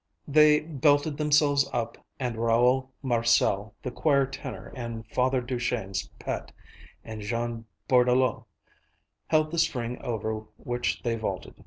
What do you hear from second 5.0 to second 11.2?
Father Duchesne's pet, and Jean Bordelau, held the string over which they